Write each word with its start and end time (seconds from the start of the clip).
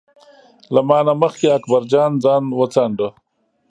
له 0.73 0.81
ما 0.89 0.99
نه 1.07 1.13
مخکې 1.23 1.47
اکبر 1.57 1.81
جان 1.91 2.11
ځان 2.23 2.43
وڅانډه. 2.59 3.09